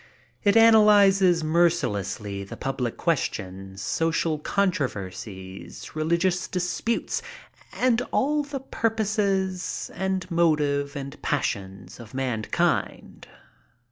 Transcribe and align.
It 0.43 0.57
analyzes 0.57 1.43
mercilessly 1.43 2.43
the 2.43 2.57
public 2.57 2.97
questions, 2.97 3.83
social 3.83 4.39
contro 4.39 4.87
versies, 4.89 5.93
religious 5.93 6.47
dilutes 6.49 7.21
and 7.73 8.01
all 8.11 8.39
of 8.39 8.49
the 8.49 8.61
purpose 8.61 9.91
and 9.91 10.31
motive 10.31 10.95
and 10.95 11.21
passions 11.21 11.99
of 11.99 12.15
mankind. 12.15 13.27